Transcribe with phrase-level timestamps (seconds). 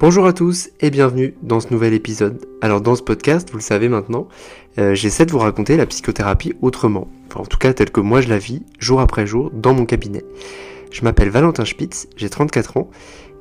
[0.00, 2.44] Bonjour à tous et bienvenue dans ce nouvel épisode.
[2.60, 4.26] Alors dans ce podcast, vous le savez maintenant,
[4.78, 7.06] euh, j'essaie de vous raconter la psychothérapie autrement.
[7.28, 9.86] Enfin, en tout cas telle que moi je la vis, jour après jour, dans mon
[9.86, 10.24] cabinet.
[10.90, 12.90] Je m'appelle Valentin Spitz, j'ai 34 ans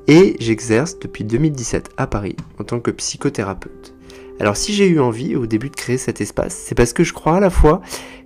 [0.07, 3.95] et j'exerce depuis 2017 à Paris en tant que psychothérapeute.
[4.39, 7.13] Alors si j'ai eu envie au début de créer cet espace, c'est parce que je
[7.13, 7.81] crois à la fois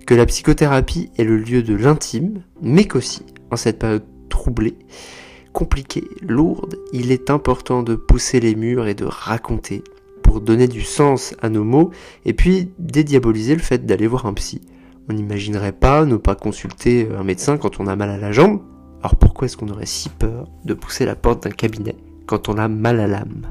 [0.06, 4.76] que la psychothérapie est le lieu de l'intime, mais qu'aussi, en cette période troublée,
[5.52, 9.82] compliquée, lourde, il est important de pousser les murs et de raconter
[10.22, 11.90] pour donner du sens à nos mots
[12.24, 14.60] et puis dédiaboliser le fait d'aller voir un psy.
[15.08, 18.60] On n'imaginerait pas ne pas consulter un médecin quand on a mal à la jambe.
[19.02, 22.58] Alors pourquoi est-ce qu'on aurait si peur de pousser la porte d'un cabinet quand on
[22.58, 23.46] a mal à l'âme?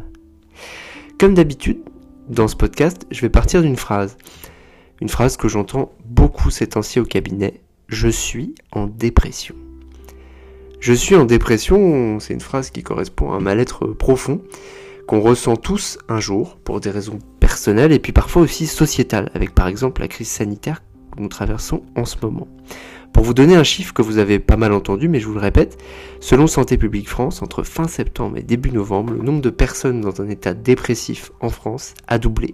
[1.19, 1.79] Comme d'habitude,
[2.29, 4.17] dans ce podcast, je vais partir d'une phrase.
[5.01, 7.61] Une phrase que j'entends beaucoup ces temps-ci au cabinet.
[7.87, 9.55] Je suis en dépression.
[10.79, 14.41] Je suis en dépression, c'est une phrase qui correspond à un mal-être profond
[15.07, 19.55] qu'on ressent tous un jour pour des raisons personnelles et puis parfois aussi sociétales, avec
[19.55, 20.83] par exemple la crise sanitaire
[21.15, 22.47] que nous traversons en ce moment.
[23.11, 25.39] Pour vous donner un chiffre que vous avez pas mal entendu, mais je vous le
[25.39, 25.81] répète,
[26.19, 30.21] selon Santé publique France, entre fin septembre et début novembre, le nombre de personnes dans
[30.21, 32.53] un état dépressif en France a doublé,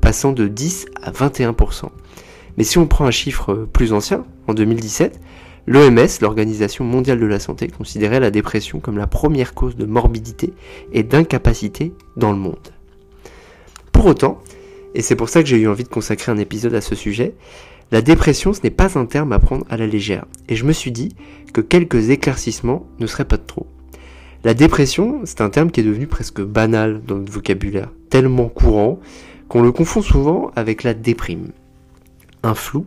[0.00, 1.90] passant de 10 à 21%.
[2.56, 5.20] Mais si on prend un chiffre plus ancien, en 2017,
[5.68, 10.54] L'OMS, l'Organisation mondiale de la santé, considérait la dépression comme la première cause de morbidité
[10.94, 12.72] et d'incapacité dans le monde.
[13.92, 14.40] Pour autant,
[14.94, 17.34] et c'est pour ça que j'ai eu envie de consacrer un épisode à ce sujet,
[17.92, 20.72] la dépression ce n'est pas un terme à prendre à la légère, et je me
[20.72, 21.14] suis dit
[21.52, 23.66] que quelques éclaircissements ne seraient pas de trop.
[24.44, 29.00] La dépression, c'est un terme qui est devenu presque banal dans notre vocabulaire, tellement courant
[29.50, 31.48] qu'on le confond souvent avec la déprime.
[32.42, 32.86] Un flou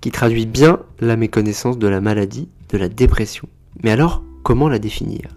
[0.00, 3.48] qui traduit bien la méconnaissance de la maladie, de la dépression.
[3.82, 5.28] Mais alors, comment la définir?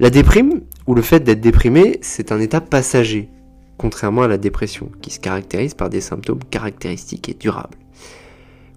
[0.00, 3.28] La déprime, ou le fait d'être déprimé, c'est un état passager,
[3.76, 7.78] contrairement à la dépression, qui se caractérise par des symptômes caractéristiques et durables.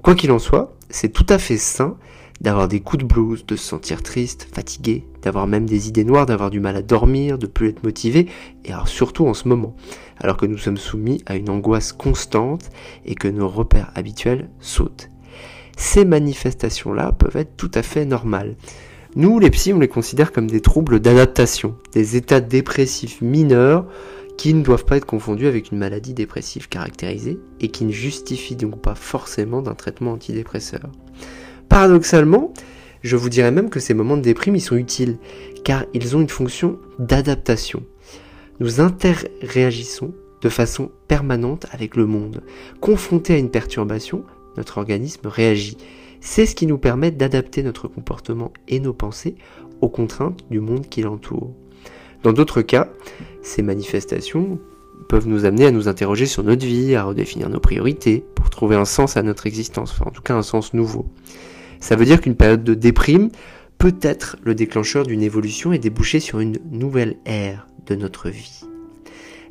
[0.02, 1.98] Quoi qu'il en soit, c'est tout à fait sain
[2.42, 6.26] d'avoir des coups de blues, de se sentir triste, fatigué, d'avoir même des idées noires,
[6.26, 8.28] d'avoir du mal à dormir, de plus être motivé,
[8.66, 9.76] et alors surtout en ce moment,
[10.20, 12.72] alors que nous sommes soumis à une angoisse constante
[13.06, 15.10] et que nos repères habituels sautent.
[15.78, 18.56] Ces manifestations-là peuvent être tout à fait normales.
[19.16, 23.86] Nous, les psys, on les considère comme des troubles d'adaptation, des états dépressifs mineurs
[24.38, 28.56] qui ne doivent pas être confondus avec une maladie dépressive caractérisée et qui ne justifient
[28.56, 30.90] donc pas forcément d'un traitement antidépresseur.
[31.72, 32.54] Paradoxalement,
[33.02, 35.18] je vous dirais même que ces moments de déprime, ils sont utiles,
[35.64, 37.84] car ils ont une fonction d'adaptation.
[38.60, 42.44] Nous interréagissons de façon permanente avec le monde.
[42.82, 44.26] Confronté à une perturbation,
[44.58, 45.78] notre organisme réagit.
[46.20, 49.36] C'est ce qui nous permet d'adapter notre comportement et nos pensées
[49.80, 51.54] aux contraintes du monde qui l'entoure.
[52.22, 52.90] Dans d'autres cas,
[53.44, 54.60] ces manifestations
[55.08, 58.76] peuvent nous amener à nous interroger sur notre vie, à redéfinir nos priorités, pour trouver
[58.76, 61.06] un sens à notre existence, enfin en tout cas un sens nouveau.
[61.82, 63.30] Ça veut dire qu'une période de déprime
[63.78, 68.62] peut être le déclencheur d'une évolution et déboucher sur une nouvelle ère de notre vie.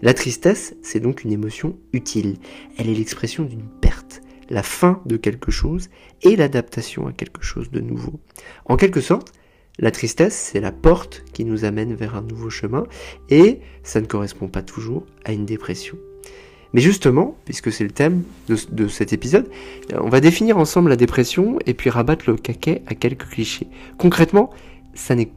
[0.00, 2.36] La tristesse, c'est donc une émotion utile.
[2.78, 5.90] Elle est l'expression d'une perte, la fin de quelque chose
[6.22, 8.20] et l'adaptation à quelque chose de nouveau.
[8.64, 9.32] En quelque sorte,
[9.78, 12.86] la tristesse, c'est la porte qui nous amène vers un nouveau chemin
[13.28, 15.98] et ça ne correspond pas toujours à une dépression.
[16.72, 19.48] Mais justement, puisque c'est le thème de, cet épisode,
[19.92, 23.68] euh, on va définir ensemble la dépression et puis rabattre le caquet à quelques clichés.
[23.98, 24.50] Concrètement,
[24.94, 25.32] ça n'est...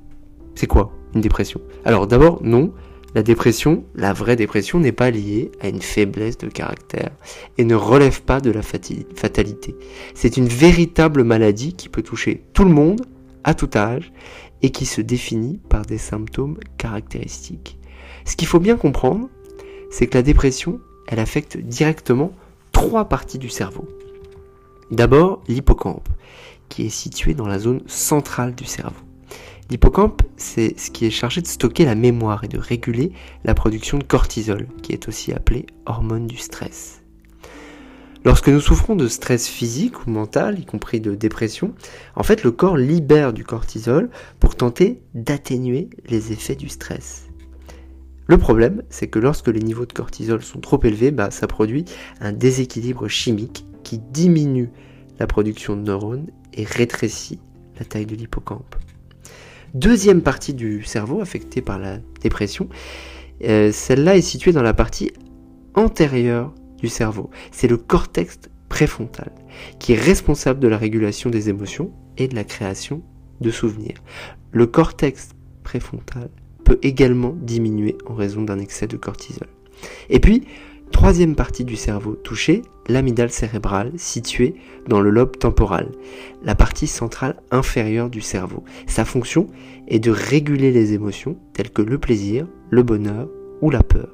[0.55, 1.61] C'est quoi une dépression?
[1.85, 2.73] Alors d'abord, non,
[3.15, 7.11] la dépression, la vraie dépression, n'est pas liée à une faiblesse de caractère
[7.57, 9.75] et ne relève pas de la fatalité.
[10.15, 13.01] C'est une véritable maladie qui peut toucher tout le monde,
[13.43, 14.11] à tout âge,
[14.63, 17.77] et qui se définit par des symptômes caractéristiques.
[18.25, 19.29] Ce qu'il faut bien comprendre,
[19.91, 22.31] c'est que la dépression, elle affecte directement
[22.71, 23.87] trois parties du cerveau.
[24.91, 26.09] D'abord, l'hippocampe,
[26.69, 29.03] qui est situé dans la zone centrale du cerveau.
[29.69, 33.11] L'hippocampe, c'est ce qui est chargé de stocker la mémoire et de réguler
[33.43, 37.01] la production de cortisol, qui est aussi appelée hormone du stress.
[38.25, 41.73] Lorsque nous souffrons de stress physique ou mental, y compris de dépression,
[42.15, 44.09] en fait le corps libère du cortisol
[44.39, 47.25] pour tenter d'atténuer les effets du stress.
[48.27, 51.85] Le problème, c'est que lorsque les niveaux de cortisol sont trop élevés, bah, ça produit
[52.21, 54.69] un déséquilibre chimique qui diminue
[55.19, 57.39] la production de neurones et rétrécit
[57.77, 58.75] la taille de l'hippocampe.
[59.73, 62.69] Deuxième partie du cerveau affectée par la dépression,
[63.43, 65.11] euh, celle-là est située dans la partie
[65.75, 67.29] antérieure du cerveau.
[67.51, 68.39] C'est le cortex
[68.69, 69.31] préfrontal
[69.79, 73.03] qui est responsable de la régulation des émotions et de la création
[73.41, 73.97] de souvenirs.
[74.51, 75.29] Le cortex
[75.63, 76.29] préfrontal
[76.63, 79.47] peut également diminuer en raison d'un excès de cortisol.
[80.09, 80.43] Et puis,
[80.91, 84.55] troisième partie du cerveau touchée, l'amygdale cérébrale située
[84.87, 85.91] dans le lobe temporal,
[86.43, 88.63] la partie centrale inférieure du cerveau.
[88.87, 89.47] Sa fonction
[89.87, 93.29] est de réguler les émotions telles que le plaisir, le bonheur
[93.61, 94.09] ou la peur.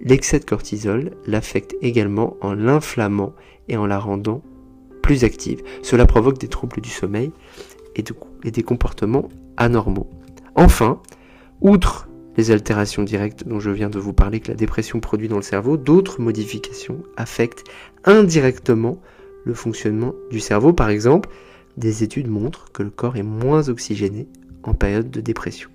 [0.00, 3.34] L'excès de cortisol l'affecte également en l'inflammant
[3.68, 4.42] et en la rendant
[5.02, 5.62] plus active.
[5.82, 7.32] Cela provoque des troubles du sommeil
[7.96, 8.02] et,
[8.50, 10.10] des comportements anormaux.
[10.54, 11.00] Enfin,
[11.62, 15.36] outre les altérations directes dont je viens de vous parler que la dépression produit dans
[15.36, 17.64] le cerveau, d'autres modifications affectent
[18.04, 18.98] indirectement
[19.44, 20.72] le fonctionnement du cerveau.
[20.72, 21.28] Par exemple,
[21.76, 24.28] des études montrent que le corps est moins oxygéné
[24.62, 25.70] en période de dépression.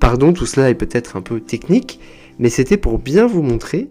[0.00, 2.00] Pardon, tout cela est peut-être un peu technique,
[2.38, 3.90] mais c'était pour bien vous montrer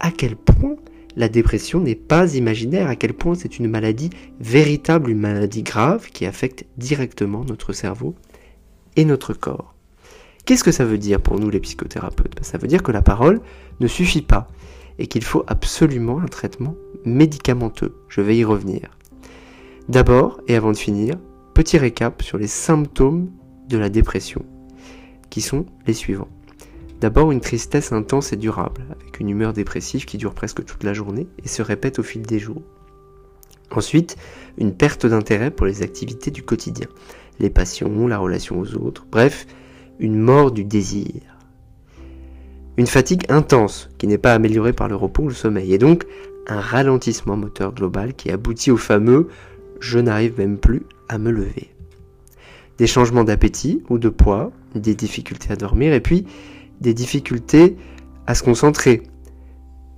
[0.00, 0.76] à quel point
[1.16, 6.10] la dépression n'est pas imaginaire, à quel point c'est une maladie véritable, une maladie grave
[6.10, 8.14] qui affecte directement notre cerveau
[8.96, 9.77] et notre corps.
[10.48, 12.34] Qu'est-ce que ça veut dire pour nous les psychothérapeutes?
[12.34, 13.42] Ben, Ça veut dire que la parole
[13.80, 14.48] ne suffit pas
[14.98, 16.74] et qu'il faut absolument un traitement
[17.04, 17.94] médicamenteux.
[18.08, 18.96] Je vais y revenir.
[19.90, 21.16] D'abord, et avant de finir,
[21.52, 23.28] petit récap sur les symptômes
[23.68, 24.42] de la dépression,
[25.28, 26.30] qui sont les suivants.
[27.02, 30.94] D'abord une tristesse intense et durable, avec une humeur dépressive qui dure presque toute la
[30.94, 32.62] journée et se répète au fil des jours.
[33.70, 34.16] Ensuite,
[34.56, 36.86] une perte d'intérêt pour les activités du quotidien,
[37.38, 39.46] les passions, la relation aux autres, bref,
[39.98, 41.22] une mort du désir.
[42.76, 46.06] Une fatigue intense qui n'est pas améliorée par le repos ou le sommeil, et donc
[46.46, 49.28] un ralentissement moteur global qui aboutit au fameux
[49.80, 51.68] je n'arrive même plus à me lever.
[52.78, 56.26] Des changements d'appétit ou de poids, des difficultés à dormir, et puis
[56.80, 57.76] des difficultés
[58.26, 59.02] à se concentrer.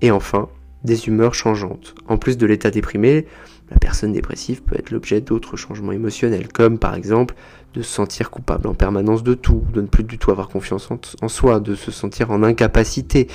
[0.01, 0.49] Et enfin,
[0.85, 1.95] des humeurs changeantes.
[2.09, 3.27] En plus de l'état déprimé,
[3.71, 7.35] la personne dépressive peut être l'objet d'autres changements émotionnels, comme par exemple
[7.75, 10.89] de se sentir coupable en permanence de tout, de ne plus du tout avoir confiance
[11.23, 13.29] en, soi, de se sentir en incapacité,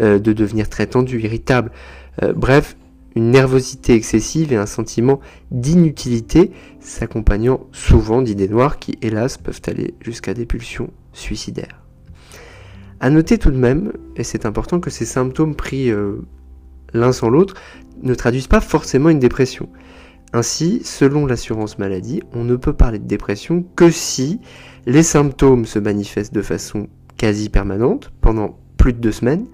[0.00, 1.70] euh, de devenir très tendu, irritable.
[2.22, 2.76] Euh, bref,
[3.14, 6.50] une nervosité excessive et un sentiment d'inutilité
[6.80, 11.82] s'accompagnant souvent d'idées noires qui, hélas, peuvent aller jusqu'à des pulsions suicidaires.
[13.00, 16.22] À noter tout de même, et c'est important que ces symptômes pris euh,
[16.94, 17.54] l'un sans l'autre
[18.02, 19.68] ne traduisent pas forcément une dépression.
[20.32, 24.40] Ainsi, selon l'assurance maladie, on ne peut parler de dépression que si
[24.86, 26.88] les symptômes se manifestent de façon
[27.18, 29.46] quasi permanente pendant plus de deux semaines,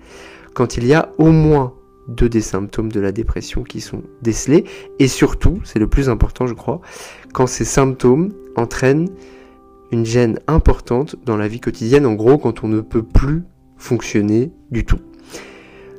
[0.54, 1.74] quand il y a au moins
[2.08, 4.64] deux des symptômes de la dépression qui sont décelés,
[4.98, 6.80] et surtout, c'est le plus important je crois,
[7.34, 9.08] quand ces symptômes entraînent
[9.90, 13.42] une gêne importante dans la vie quotidienne, en gros quand on ne peut plus
[13.76, 14.98] fonctionner du tout.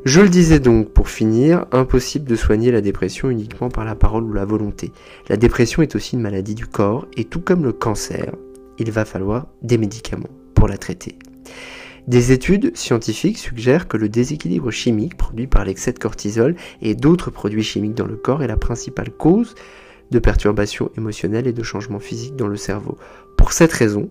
[0.05, 4.23] Je le disais donc pour finir, impossible de soigner la dépression uniquement par la parole
[4.23, 4.93] ou la volonté.
[5.27, 8.33] La dépression est aussi une maladie du corps et tout comme le cancer,
[8.77, 11.19] il va falloir des médicaments pour la traiter.
[12.07, 17.29] Des études scientifiques suggèrent que le déséquilibre chimique produit par l'excès de cortisol et d'autres
[17.29, 19.53] produits chimiques dans le corps est la principale cause
[20.11, 22.97] de perturbations émotionnelles et de changements physiques dans le cerveau.
[23.37, 24.09] Pour cette raison,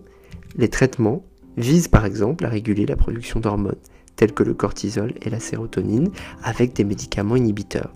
[0.55, 1.25] les traitements
[1.57, 3.75] visent par exemple à réguler la production d'hormones
[4.19, 6.09] tels que le cortisol et la sérotonine,
[6.43, 7.93] avec des médicaments inhibiteurs.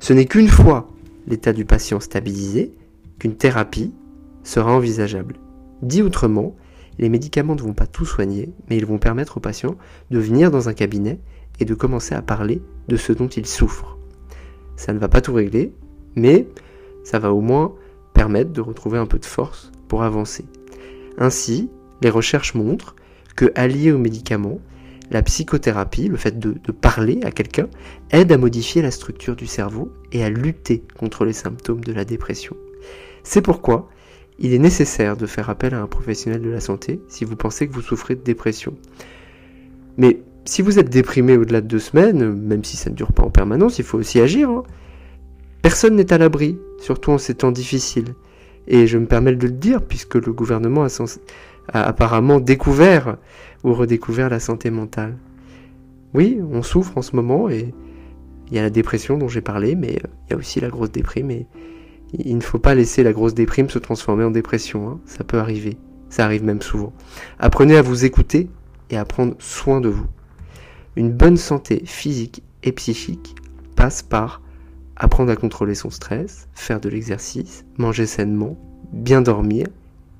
[0.00, 0.86] Ce n'est qu'une fois
[1.26, 2.74] l'état du patient stabilisé
[3.18, 3.90] qu'une thérapie
[4.44, 5.36] sera envisageable.
[5.80, 6.54] Dit autrement,
[6.98, 9.76] les médicaments ne vont pas tout soigner, mais ils vont permettre au patient
[10.10, 11.20] de venir dans un cabinet
[11.58, 13.96] et de commencer à parler de ce dont il souffre.
[14.76, 15.72] Ça ne va pas tout régler,
[16.16, 16.46] mais
[17.02, 17.72] ça va au moins
[18.12, 20.44] permettre de retrouver un peu de force pour avancer.
[21.16, 21.70] Ainsi,
[22.02, 22.94] les recherches montrent
[23.36, 24.60] que, alliés aux médicaments,
[25.12, 27.68] la psychothérapie, le fait de, parler à quelqu'un,
[28.10, 32.06] aide à modifier la structure du cerveau et à lutter contre les symptômes de la
[32.06, 32.56] dépression.
[33.22, 33.90] C'est pourquoi
[34.38, 37.68] il est nécessaire de faire appel à un professionnel de la santé si vous pensez
[37.68, 38.74] que vous souffrez de dépression.
[39.98, 43.22] Mais si vous êtes déprimé au-delà de deux semaines, même si ça ne dure pas
[43.22, 44.48] en permanence, il faut aussi agir.
[44.48, 44.62] Hein.
[45.60, 48.14] Personne n'est à l'abri, surtout en ces temps difficiles.
[48.66, 50.88] Et je me permets de le dire puisque le gouvernement a,
[51.68, 53.16] a apparemment découvert
[53.64, 55.16] ou redécouvert la santé mentale.
[56.14, 57.72] Oui, on souffre en ce moment et
[58.50, 60.68] il y a la dépression dont j'ai parlé, mais euh, il y a aussi la
[60.68, 61.46] grosse déprime et
[62.12, 64.88] il ne faut pas laisser la grosse déprime se transformer en dépression.
[64.88, 65.00] Hein.
[65.06, 65.78] Ça peut arriver.
[66.10, 66.92] Ça arrive même souvent.
[67.38, 68.50] Apprenez à vous écouter
[68.90, 70.06] et à prendre soin de vous.
[70.96, 73.34] Une bonne santé physique et psychique
[73.76, 74.42] passe par
[74.96, 78.58] apprendre à contrôler son stress, faire de l'exercice, manger sainement,
[78.92, 79.66] bien dormir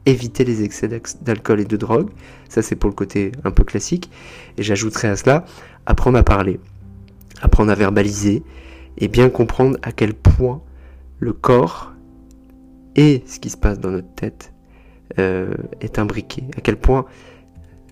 [0.06, 0.88] éviter les excès
[1.22, 2.10] d'alcool et de drogue.
[2.48, 4.10] Ça, c'est pour le côté un peu classique.
[4.58, 5.44] Et j'ajouterai à cela,
[5.86, 6.60] apprendre à parler,
[7.40, 8.42] apprendre à verbaliser
[8.98, 10.62] et bien comprendre à quel point
[11.18, 11.92] le corps
[12.96, 14.52] et ce qui se passe dans notre tête
[15.18, 16.44] euh, est imbriqué.
[16.56, 17.06] À quel point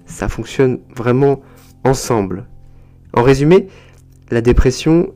[0.06, 1.40] ça fonctionne vraiment
[1.84, 2.46] ensemble.
[3.14, 3.68] En résumé,
[4.30, 5.14] la dépression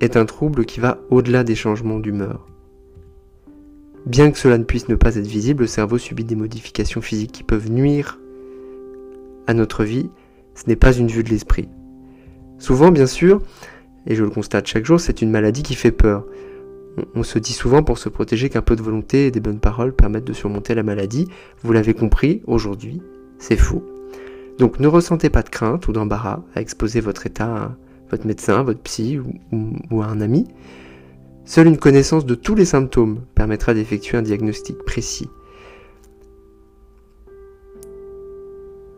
[0.00, 2.46] est un trouble qui va au-delà des changements d'humeur.
[4.06, 7.32] Bien que cela ne puisse ne pas être visible, le cerveau subit des modifications physiques
[7.32, 8.18] qui peuvent nuire
[9.46, 10.10] à notre vie.
[10.54, 11.68] Ce n'est pas une vue de l'esprit.
[12.58, 13.42] Souvent, bien sûr,
[14.06, 16.24] et je le constate chaque jour, c'est une maladie qui fait peur.
[17.14, 19.94] On se dit souvent pour se protéger qu'un peu de volonté et des bonnes paroles
[19.94, 21.26] permettent de surmonter la maladie.
[21.62, 23.02] Vous l'avez compris, aujourd'hui,
[23.38, 23.84] c'est faux.
[24.58, 27.76] Donc ne ressentez pas de crainte ou d'embarras à exposer votre état à
[28.10, 30.46] votre médecin, votre psy ou, à un ami.
[31.46, 35.28] Seule une connaissance de tous les symptômes permettra d'effectuer un diagnostic précis.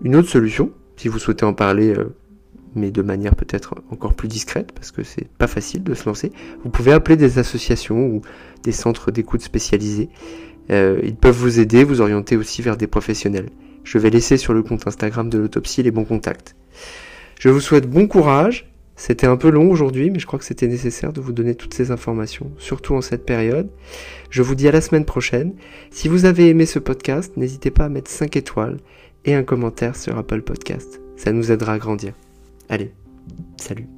[0.02, 2.14] Une autre solution, si vous souhaitez en parler, euh,
[2.76, 6.30] mais de manière peut-être encore plus discrète, parce que c'est pas facile de se lancer,
[6.62, 8.22] vous pouvez appeler des associations ou
[8.62, 10.08] des centres d'écoute spécialisés.
[10.70, 13.50] Euh, ils peuvent vous aider, vous orienter aussi vers des professionnels.
[13.82, 16.54] Je vais laisser sur le compte Instagram de l'autopsie les bons contacts.
[17.40, 20.66] Je vous souhaite bon courage c'était un peu long aujourd'hui, mais je crois que c'était
[20.66, 23.68] nécessaire de vous donner toutes ces informations, surtout en cette période.
[24.30, 25.54] Je vous dis à la semaine prochaine.
[25.90, 28.78] Si vous avez aimé ce podcast, n'hésitez pas à mettre 5 étoiles
[29.26, 31.00] et un commentaire sur Apple Podcast.
[31.16, 32.14] Ça nous aidera à grandir.
[32.68, 32.92] Allez,
[33.58, 33.95] salut